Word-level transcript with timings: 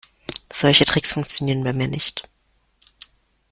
Solche 0.51 0.85
Tricks 0.85 1.11
funktionieren 1.13 1.63
bei 1.63 1.73
mir 1.73 1.87
nicht. 1.87 2.27